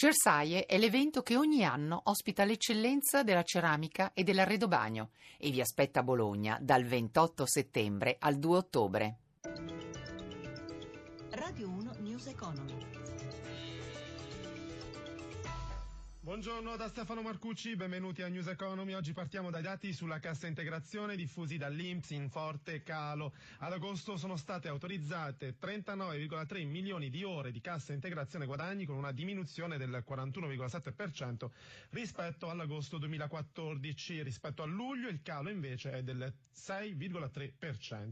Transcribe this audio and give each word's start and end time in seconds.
Cersaie 0.00 0.64
è 0.64 0.78
l'evento 0.78 1.20
che 1.20 1.36
ogni 1.36 1.62
anno 1.62 2.00
ospita 2.04 2.44
l'eccellenza 2.44 3.22
della 3.22 3.42
ceramica 3.42 4.12
e 4.14 4.24
dell'arredobagno 4.24 5.10
e 5.36 5.50
vi 5.50 5.60
aspetta 5.60 6.00
a 6.00 6.02
Bologna 6.02 6.56
dal 6.58 6.84
28 6.84 7.44
settembre 7.44 8.16
al 8.18 8.38
2 8.38 8.56
ottobre. 8.56 9.18
Radio 11.32 11.68
1 11.68 11.96
News 11.98 12.28
Economy. 12.28 12.78
Buongiorno 16.22 16.76
da 16.76 16.86
Stefano 16.86 17.22
Marcucci, 17.22 17.76
benvenuti 17.76 18.20
a 18.20 18.28
News 18.28 18.48
Economy. 18.48 18.92
Oggi 18.92 19.14
partiamo 19.14 19.48
dai 19.48 19.62
dati 19.62 19.94
sulla 19.94 20.18
cassa 20.18 20.46
integrazione 20.46 21.16
diffusi 21.16 21.56
dall'Inps 21.56 22.10
in 22.10 22.28
forte 22.28 22.82
calo. 22.82 23.32
Ad 23.60 23.72
agosto 23.72 24.18
sono 24.18 24.36
state 24.36 24.68
autorizzate 24.68 25.56
39,3 25.58 26.66
milioni 26.66 27.08
di 27.08 27.24
ore 27.24 27.50
di 27.52 27.62
cassa 27.62 27.94
integrazione 27.94 28.44
guadagni 28.44 28.84
con 28.84 28.96
una 28.96 29.12
diminuzione 29.12 29.78
del 29.78 30.04
41,7% 30.06 31.48
rispetto 31.88 32.50
all'agosto 32.50 32.98
2014. 32.98 34.22
Rispetto 34.22 34.62
a 34.62 34.66
luglio 34.66 35.08
il 35.08 35.22
calo 35.22 35.48
invece 35.48 35.92
è 35.92 36.02
del 36.02 36.30
6,3%. 36.54 38.10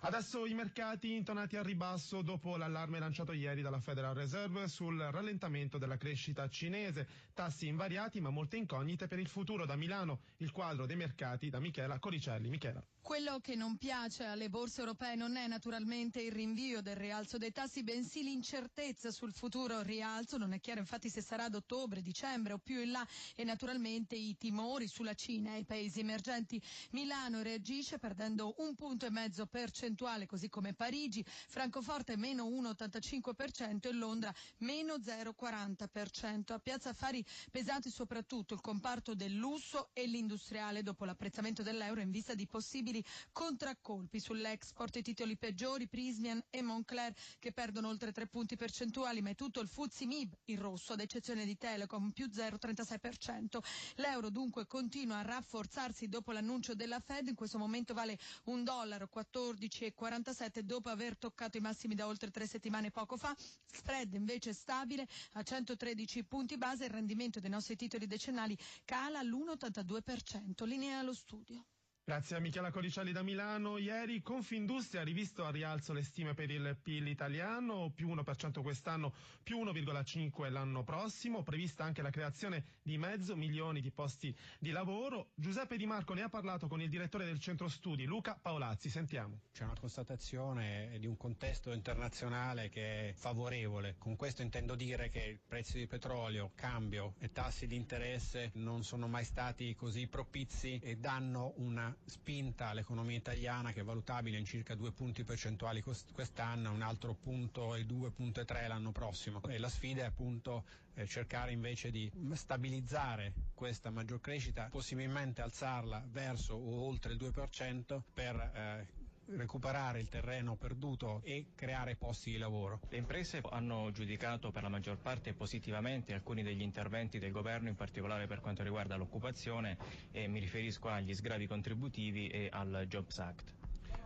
Adesso 0.00 0.46
i 0.46 0.54
mercati 0.54 1.14
intonati 1.14 1.56
al 1.56 1.64
ribasso 1.64 2.22
dopo 2.22 2.56
l'allarme 2.56 2.98
lanciato 2.98 3.32
ieri 3.32 3.60
dalla 3.60 3.80
Federal 3.80 4.14
Reserve 4.14 4.68
sul 4.68 4.98
rallentamento 4.98 5.76
della 5.76 5.98
crescita 5.98 6.48
cinese. 6.48 7.06
Tassi 7.42 7.66
invariati 7.66 8.20
ma 8.20 8.30
molte 8.30 8.56
incognite 8.56 9.08
per 9.08 9.18
il 9.18 9.26
futuro. 9.26 9.66
Da 9.66 9.74
Milano 9.74 10.20
il 10.36 10.52
quadro 10.52 10.86
dei 10.86 10.94
mercati 10.94 11.50
da 11.50 11.58
Michela 11.58 11.98
Coricelli. 11.98 12.48
Michela. 12.48 12.80
Quello 13.00 13.40
che 13.40 13.56
non 13.56 13.78
piace 13.78 14.24
alle 14.24 14.48
borse 14.48 14.78
europee 14.78 15.16
non 15.16 15.34
è 15.34 15.48
naturalmente 15.48 16.22
il 16.22 16.30
rinvio 16.30 16.80
del 16.80 16.94
rialzo 16.94 17.36
dei 17.36 17.50
tassi, 17.50 17.82
bensì 17.82 18.22
l'incertezza 18.22 19.10
sul 19.10 19.32
futuro 19.32 19.82
rialzo. 19.82 20.38
Non 20.38 20.52
è 20.52 20.60
chiaro 20.60 20.78
infatti 20.78 21.08
se 21.10 21.20
sarà 21.20 21.44
ad 21.46 21.56
ottobre, 21.56 22.00
dicembre 22.00 22.52
o 22.52 22.58
più 22.58 22.80
in 22.80 22.92
là 22.92 23.04
e 23.34 23.42
naturalmente 23.42 24.14
i 24.14 24.36
timori 24.38 24.86
sulla 24.86 25.14
Cina 25.14 25.56
e 25.56 25.58
i 25.58 25.64
paesi 25.64 25.98
emergenti. 25.98 26.62
Milano 26.92 27.42
reagisce 27.42 27.98
perdendo 27.98 28.54
un 28.58 28.76
punto 28.76 29.04
e 29.04 29.10
mezzo 29.10 29.46
percentuale, 29.46 30.26
così 30.26 30.48
come 30.48 30.72
Parigi, 30.72 31.24
Francoforte 31.26 32.16
meno 32.16 32.46
1,85% 32.46 33.88
e 33.88 33.92
Londra 33.92 34.32
meno 34.58 34.94
0,40%. 34.94 36.52
A 36.52 36.58
Piazza 36.60 36.90
Affari 36.90 37.26
pesanti 37.50 37.90
soprattutto 37.90 38.54
il 38.54 38.60
comparto 38.60 39.14
del 39.14 39.34
lusso 39.34 39.90
e 39.92 40.06
l'industriale 40.06 40.82
dopo 40.82 41.04
l'apprezzamento 41.04 41.62
dell'euro 41.62 42.00
in 42.00 42.10
vista 42.10 42.34
di 42.34 42.46
possibili 42.46 43.04
contraccolpi 43.32 44.20
sull'export, 44.20 44.96
i 44.96 45.02
titoli 45.02 45.36
peggiori, 45.36 45.88
Prismian 45.88 46.42
e 46.50 46.62
Moncler 46.62 47.12
che 47.38 47.52
perdono 47.52 47.88
oltre 47.88 48.12
3 48.12 48.26
punti 48.26 48.56
percentuali, 48.56 49.22
ma 49.22 49.30
è 49.30 49.34
tutto 49.34 49.60
il 49.60 49.68
Fuzzi 49.68 50.06
Mib 50.06 50.34
in 50.46 50.60
rosso, 50.60 50.92
ad 50.92 51.00
eccezione 51.00 51.44
di 51.44 51.56
Telecom, 51.56 52.10
più 52.10 52.26
0,36%. 52.26 53.58
L'euro 53.96 54.30
dunque 54.30 54.66
continua 54.66 55.18
a 55.18 55.22
rafforzarsi 55.22 56.08
dopo 56.08 56.32
l'annuncio 56.32 56.74
della 56.74 57.00
Fed, 57.00 57.28
in 57.28 57.34
questo 57.34 57.58
momento 57.58 57.94
vale 57.94 58.18
un 58.44 58.64
dollaro 58.64 59.08
14,47 59.12 60.60
dopo 60.60 60.88
aver 60.88 61.16
toccato 61.16 61.56
i 61.56 61.60
massimi 61.60 61.94
da 61.94 62.06
oltre 62.06 62.30
tre 62.30 62.46
settimane 62.46 62.90
poco 62.90 63.16
fa, 63.16 63.34
spread 63.64 64.14
invece 64.14 64.52
stabile 64.52 65.06
a 65.32 65.42
113 65.42 66.24
punti 66.24 66.56
base, 66.56 66.84
il 66.84 66.90
rendimento 66.90 67.20
dei 67.28 67.50
nostri 67.50 67.76
titoli 67.76 68.06
decennali 68.06 68.58
cala 68.84 69.20
all'1,82%, 69.20 70.64
linea 70.64 70.98
allo 70.98 71.14
studio. 71.14 71.64
Grazie 72.04 72.34
a 72.34 72.40
Michela 72.40 72.72
Coricelli 72.72 73.12
da 73.12 73.22
Milano. 73.22 73.78
Ieri 73.78 74.22
Confindustria 74.22 75.02
ha 75.02 75.04
rivisto 75.04 75.44
a 75.44 75.52
rialzo 75.52 75.92
le 75.92 76.02
stime 76.02 76.34
per 76.34 76.50
il 76.50 76.76
PIL 76.82 77.06
italiano, 77.06 77.92
più 77.94 78.12
1% 78.12 78.60
quest'anno, 78.60 79.14
più 79.44 79.62
1,5% 79.62 80.50
l'anno 80.50 80.82
prossimo, 80.82 81.44
prevista 81.44 81.84
anche 81.84 82.02
la 82.02 82.10
creazione 82.10 82.64
di 82.82 82.98
mezzo 82.98 83.36
milione 83.36 83.80
di 83.80 83.92
posti 83.92 84.36
di 84.58 84.72
lavoro. 84.72 85.30
Giuseppe 85.36 85.76
Di 85.76 85.86
Marco 85.86 86.12
ne 86.12 86.22
ha 86.22 86.28
parlato 86.28 86.66
con 86.66 86.82
il 86.82 86.88
direttore 86.88 87.24
del 87.24 87.38
centro 87.38 87.68
studi, 87.68 88.04
Luca 88.04 88.36
Paolazzi. 88.36 88.90
Sentiamo. 88.90 89.42
C'è 89.52 89.62
una 89.62 89.78
constatazione 89.78 90.96
di 90.98 91.06
un 91.06 91.16
contesto 91.16 91.70
internazionale 91.70 92.68
che 92.68 93.10
è 93.10 93.12
favorevole. 93.12 93.94
Con 93.98 94.16
questo 94.16 94.42
intendo 94.42 94.74
dire 94.74 95.08
che 95.08 95.22
il 95.22 95.38
prezzo 95.46 95.78
di 95.78 95.86
petrolio, 95.86 96.50
cambio 96.56 97.14
e 97.20 97.30
tassi 97.30 97.68
di 97.68 97.76
interesse 97.76 98.50
non 98.54 98.82
sono 98.82 99.06
mai 99.06 99.24
stati 99.24 99.72
così 99.76 100.08
propizi 100.08 100.80
e 100.82 100.96
danno 100.96 101.52
una 101.58 101.91
spinta 102.04 102.68
all'economia 102.68 103.16
italiana 103.16 103.72
che 103.72 103.80
è 103.80 103.84
valutabile 103.84 104.38
in 104.38 104.44
circa 104.44 104.74
due 104.74 104.92
punti 104.92 105.24
percentuali 105.24 105.82
quest'anno, 105.82 106.70
un 106.72 106.82
altro 106.82 107.14
punto 107.14 107.74
e 107.74 107.84
2,3 107.84 108.68
l'anno 108.68 108.92
prossimo. 108.92 109.40
E 109.48 109.58
la 109.58 109.68
sfida 109.68 110.02
è 110.02 110.06
appunto 110.06 110.64
eh, 110.94 111.06
cercare 111.06 111.52
invece 111.52 111.90
di 111.90 112.10
stabilizzare 112.34 113.32
questa 113.54 113.90
maggior 113.90 114.20
crescita, 114.20 114.68
possibilmente 114.70 115.42
alzarla 115.42 116.04
verso 116.10 116.54
o 116.54 116.86
oltre 116.86 117.12
il 117.12 117.18
2% 117.18 118.00
per 118.12 118.36
eh, 118.36 119.01
recuperare 119.26 120.00
il 120.00 120.08
terreno 120.08 120.56
perduto 120.56 121.20
e 121.24 121.46
creare 121.54 121.96
posti 121.96 122.32
di 122.32 122.38
lavoro. 122.38 122.80
Le 122.88 122.98
imprese 122.98 123.40
hanno 123.50 123.90
giudicato 123.92 124.50
per 124.50 124.62
la 124.62 124.68
maggior 124.68 124.98
parte 124.98 125.32
positivamente 125.32 126.12
alcuni 126.12 126.42
degli 126.42 126.62
interventi 126.62 127.18
del 127.18 127.32
governo, 127.32 127.68
in 127.68 127.76
particolare 127.76 128.26
per 128.26 128.40
quanto 128.40 128.62
riguarda 128.62 128.96
l'occupazione 128.96 129.76
e 130.10 130.26
mi 130.28 130.40
riferisco 130.40 130.88
agli 130.88 131.14
sgravi 131.14 131.46
contributivi 131.46 132.28
e 132.28 132.48
al 132.52 132.84
Jobs 132.88 133.18
Act. 133.18 133.54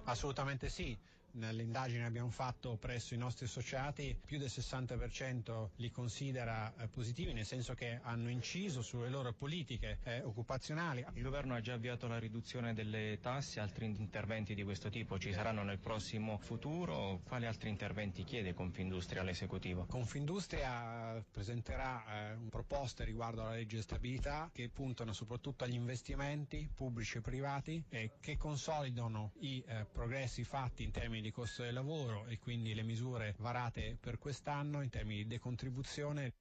Assolutamente 0.04 0.68
sì 0.68 0.96
nell'indagine 1.36 2.00
che 2.00 2.06
abbiamo 2.06 2.30
fatto 2.30 2.76
presso 2.76 3.14
i 3.14 3.18
nostri 3.18 3.46
associati 3.46 4.18
più 4.24 4.38
del 4.38 4.48
60% 4.48 5.70
li 5.76 5.90
considera 5.90 6.74
eh, 6.76 6.88
positivi 6.88 7.32
nel 7.32 7.44
senso 7.44 7.74
che 7.74 8.00
hanno 8.02 8.30
inciso 8.30 8.82
sulle 8.82 9.08
loro 9.08 9.32
politiche 9.32 9.98
eh, 10.04 10.22
occupazionali. 10.22 11.04
Il 11.14 11.22
governo 11.22 11.54
ha 11.54 11.60
già 11.60 11.74
avviato 11.74 12.06
la 12.06 12.18
riduzione 12.18 12.74
delle 12.74 13.18
tasse, 13.20 13.60
altri 13.60 13.86
interventi 13.86 14.54
di 14.54 14.64
questo 14.64 14.88
tipo 14.88 15.18
ci 15.18 15.32
saranno 15.32 15.62
nel 15.62 15.78
prossimo 15.78 16.38
futuro? 16.38 17.20
Quali 17.24 17.46
altri 17.46 17.68
interventi 17.68 18.24
chiede 18.24 18.54
Confindustria 18.54 19.20
all'esecutivo? 19.22 19.86
Confindustria 19.86 21.22
presenterà 21.30 22.32
eh, 22.32 22.36
proposte 22.48 23.04
riguardo 23.04 23.42
alla 23.42 23.52
legge 23.52 23.76
di 23.76 23.82
stabilità 23.82 24.50
che 24.52 24.68
puntano 24.68 25.12
soprattutto 25.12 25.64
agli 25.64 25.74
investimenti 25.74 26.68
pubblici 26.74 27.18
e 27.18 27.20
privati 27.20 27.82
e 27.88 28.12
che 28.20 28.36
consolidano 28.36 29.32
i 29.40 29.62
eh, 29.66 29.86
progressi 29.90 30.44
fatti 30.44 30.82
in 30.82 30.90
termini 30.90 31.22
di 31.22 31.25
costo 31.30 31.62
del 31.62 31.74
lavoro 31.74 32.26
e 32.26 32.38
quindi 32.38 32.74
le 32.74 32.82
misure 32.82 33.34
varate 33.38 33.96
per 34.00 34.18
quest'anno 34.18 34.82
in 34.82 34.90
termini 34.90 35.22
di 35.22 35.28
decontribuzione. 35.28 36.32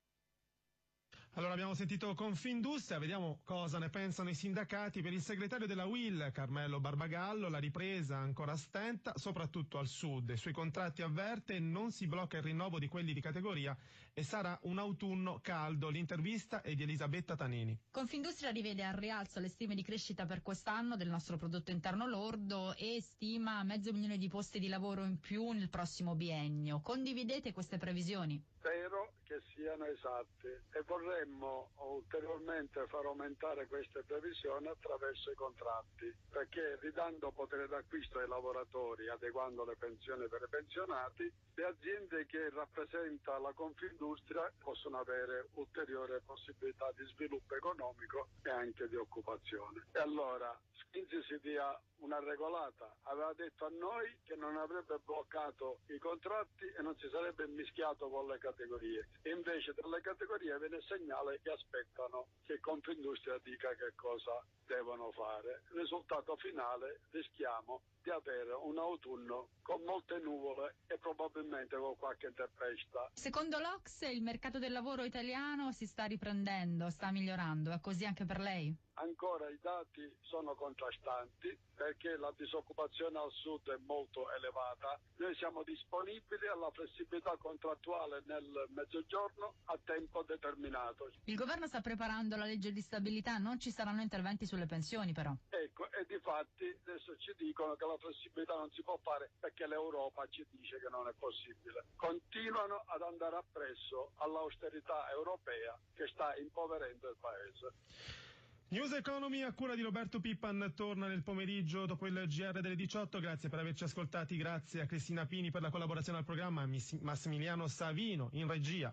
Allora 1.38 1.52
abbiamo 1.52 1.74
sentito 1.74 2.14
Confindustria, 2.16 2.98
vediamo 2.98 3.42
cosa 3.44 3.78
ne 3.78 3.90
pensano 3.90 4.30
i 4.30 4.34
sindacati. 4.34 5.02
Per 5.02 5.12
il 5.12 5.20
segretario 5.20 5.68
della 5.68 5.84
UIL, 5.84 6.30
Carmelo 6.32 6.80
Barbagallo, 6.80 7.50
la 7.50 7.58
ripresa 7.58 8.16
ancora 8.16 8.56
stenta, 8.56 9.12
soprattutto 9.18 9.78
al 9.78 9.88
sud. 9.88 10.32
Sui 10.36 10.54
contratti 10.54 11.02
avverte 11.02 11.60
non 11.60 11.92
si 11.92 12.08
blocca 12.08 12.38
il 12.38 12.44
rinnovo 12.44 12.80
di 12.80 12.88
quelli 12.88 13.12
di 13.12 13.20
categoria 13.20 13.76
e 14.14 14.24
sarà 14.24 14.58
un 14.62 14.80
autunno 14.80 15.42
caldo. 15.42 15.90
L'intervista 15.90 16.62
è 16.62 16.74
di 16.74 16.84
Elisabetta 16.84 17.36
Tanini. 17.36 17.78
Confindustria 17.92 18.52
rivede 18.52 18.86
al 18.86 18.94
rialzo 18.94 19.42
le 19.42 19.50
stime 19.50 19.76
di 19.76 19.84
crescita 19.84 20.26
per 20.26 20.42
quest'anno 20.42 20.96
del 20.96 21.10
nostro 21.10 21.36
prodotto 21.36 21.70
interno 21.70 22.08
lordo 22.08 22.74
e 22.78 23.02
stima 23.02 23.62
mezzo 23.64 23.92
milione 23.92 24.18
di 24.18 24.30
posti 24.30 24.58
di 24.58 24.70
lavoro 24.70 25.04
in 25.04 25.20
più 25.20 25.52
nel 25.52 25.68
prossimo 25.68 26.16
biennio. 26.16 26.80
Condividete 26.80 27.52
queste 27.52 27.78
previsioni? 27.78 28.42
Spero 28.58 29.16
che 29.26 29.42
siano 29.66 29.86
esatte 29.86 30.66
e 30.74 30.84
vorremmo 30.86 31.72
ulteriormente 31.78 32.86
far 32.86 33.06
aumentare 33.06 33.66
queste 33.66 34.04
previsioni 34.04 34.68
attraverso 34.68 35.32
i 35.32 35.34
contratti, 35.34 36.14
perché 36.30 36.78
ridando 36.82 37.32
potere 37.32 37.68
d'acquisto 37.68 38.20
ai 38.20 38.28
lavoratori, 38.28 39.10
adeguando 39.10 39.66
le 39.66 39.76
pensioni 39.76 40.28
per 40.28 40.44
i 40.44 40.50
pensionati, 40.50 41.34
le 41.56 41.66
aziende 41.66 42.28
che 42.28 42.52
rappresenta 42.52 43.40
la 43.40 43.54
Confindustria 43.54 44.52
possono 44.60 45.00
avere 45.00 45.48
ulteriore 45.54 46.22
possibilità 46.24 46.92
di 46.96 47.04
sviluppo 47.06 47.56
economico 47.56 48.28
e 48.44 48.52
anche 48.52 48.88
di 48.88 48.96
occupazione. 48.96 49.88
E 49.94 50.00
allora 50.00 50.56
Skinzi 50.96 51.22
si 51.24 51.40
dia 51.42 51.78
una 52.00 52.20
regolata, 52.20 52.94
aveva 53.04 53.34
detto 53.34 53.66
a 53.66 53.70
noi 53.70 54.18
che 54.24 54.36
non 54.36 54.56
avrebbe 54.58 54.98
bloccato 55.04 55.80
i 55.88 55.98
contratti 55.98 56.66
e 56.78 56.82
non 56.82 56.96
si 56.98 57.10
sarebbe 57.10 57.48
mischiato 57.48 58.08
con 58.10 58.28
le 58.28 58.38
categorie. 58.38 59.10
E 59.22 59.32
invece 59.56 59.74
dalle 59.80 60.02
categorie 60.02 60.60
viene 60.60 60.82
segnale 60.82 61.40
che 61.42 61.50
aspettano 61.50 62.28
che 62.44 62.60
Confindustria 62.60 63.40
dica 63.42 63.70
che 63.70 63.96
cosa 63.96 64.44
devono 64.68 65.12
fare. 65.12 65.64
Il 65.72 65.80
risultato 65.80 66.36
finale 66.36 67.00
rischiamo 67.12 67.82
di 68.04 68.10
avere 68.10 68.52
un 68.52 68.78
autunno 68.78 69.50
con 69.62 69.82
molte 69.84 70.20
nuvole 70.20 70.76
e 70.88 70.98
probabilmente 70.98 71.78
con 71.78 71.96
qualche 71.96 72.34
tempesta. 72.36 73.10
Secondo 73.14 73.58
l'Ox 73.60 74.02
il 74.12 74.22
mercato 74.22 74.60
del 74.60 74.74
lavoro 74.74 75.04
italiano 75.04 75.72
si 75.72 75.86
sta 75.86 76.04
riprendendo, 76.04 76.90
sta 76.90 77.12
migliorando, 77.12 77.72
è 77.72 77.80
così 77.80 78.06
anche 78.06 78.26
per 78.26 78.40
lei? 78.40 78.76
Ancora 78.96 79.50
i 79.50 79.60
dati 79.62 80.02
sono 80.22 80.56
contrastanti 80.56 81.58
perché 81.76 82.16
la 82.18 82.34
disoccupazione 82.38 83.18
al 83.18 83.32
sud 83.32 83.70
è 83.70 83.78
molto 83.86 84.32
elevata. 84.32 85.00
Noi 85.18 85.36
siamo 85.36 85.64
disponibili 85.64 86.48
alla 86.48 86.70
flessibilità 86.72 87.36
contrattuale 87.38 88.24
nel 88.26 88.66
mezzogiorno 88.70 89.56
a 89.66 89.80
tempo 89.84 90.24
determinato. 90.24 91.12
Il 91.26 91.36
governo 91.36 91.68
sta 91.68 91.82
preparando 91.82 92.36
la 92.36 92.46
legge 92.46 92.72
di 92.72 92.82
stabilità, 92.82 93.38
non 93.38 93.60
ci 93.60 93.72
saranno 93.72 94.02
interventi 94.02 94.46
sulle 94.46 94.66
pensioni 94.66 95.12
però. 95.12 95.34
Ecco, 95.50 95.92
e 95.92 96.06
di 96.06 96.20
fatti 96.20 96.66
adesso 96.86 97.18
ci 97.18 97.34
dicono 97.38 97.76
che 97.76 97.86
la 97.86 97.98
flessibilità 97.98 98.56
non 98.56 98.72
si 98.72 98.82
può 98.84 98.98
fare 99.04 99.32
perché 99.40 99.68
l'Europa 99.68 100.26
ci 100.30 100.46
dice 100.50 100.80
che 100.80 100.90
non 100.90 101.08
è 101.08 101.14
possibile. 101.18 101.86
Continuano 101.96 102.84
ad 102.88 103.02
andare 103.02 103.36
appresso 103.36 104.12
all'austerità 104.18 105.10
europea 105.12 105.78
che 105.94 106.08
sta 106.08 106.36
impoverendo 106.38 107.10
il 107.10 107.18
paese. 107.20 108.24
News 108.70 108.94
Economy 108.94 109.44
a 109.44 109.54
cura 109.54 109.76
di 109.76 109.84
Roberto 109.84 110.20
Pippan 110.20 110.74
torna 110.76 111.08
nel 111.08 111.22
pomeriggio 111.22 111.86
dopo 111.86 112.08
il 112.08 112.26
GR 112.28 112.62
delle 112.62 112.76
18. 112.76 113.20
Grazie 113.20 113.48
per 113.48 113.60
averci 113.60 113.84
ascoltati, 113.84 114.36
grazie 114.38 114.82
a 114.82 114.88
Cristina 114.88 115.28
Pini 115.28 115.52
per 115.52 115.62
la 115.62 115.70
collaborazione 115.70 116.18
al 116.18 116.26
programma, 116.26 116.68
Massimiliano 117.02 117.68
Savino 117.68 118.30
in 118.34 118.48
regia. 118.48 118.92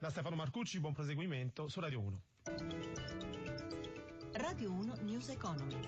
Da 0.00 0.10
Stefano 0.10 0.34
Marcucci, 0.34 0.80
buon 0.80 0.92
proseguimento 0.92 1.68
su 1.68 1.78
Radio 1.78 2.00
1. 2.00 2.22
Radio 4.32 4.72
1 4.72 4.94
News 5.02 5.28
Economy. 5.28 5.78